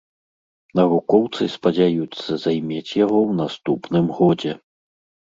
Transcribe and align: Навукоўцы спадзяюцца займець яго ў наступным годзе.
Навукоўцы 0.77 1.41
спадзяюцца 1.55 2.29
займець 2.45 2.95
яго 3.05 3.17
ў 3.19 3.31
наступным 3.43 4.05
годзе. 4.23 4.57